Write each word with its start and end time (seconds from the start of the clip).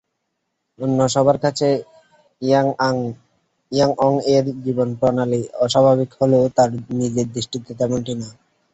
অন্য 0.79 0.99
সবার 1.13 1.37
কাছে 1.39 1.67
ইয়েঅং-এর 3.71 4.45
জীবনপ্রণালি 4.65 5.41
অস্বাভাবিক 5.63 6.09
হলেও 6.19 6.43
তার 6.57 6.69
নিজের 6.99 7.27
দৃষ্টিতে 7.33 7.71
তেমনটি 7.79 8.13
না। 8.15 8.27